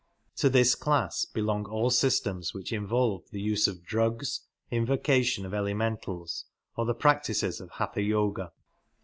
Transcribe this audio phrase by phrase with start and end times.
[0.37, 6.45] To this class belong all systems which involve the use of drugs, invocation of elementals,
[6.75, 8.51] or the practices of Hatha Yoga.